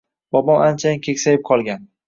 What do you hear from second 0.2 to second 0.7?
Bobom